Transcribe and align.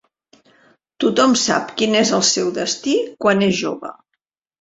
Tothom 1.03 1.35
sap 1.41 1.69
quin 1.81 1.97
és 1.99 2.13
el 2.21 2.23
seu 2.29 2.49
destí 2.55 2.95
quan 3.27 3.45
és 3.49 3.55
jove. 3.61 3.93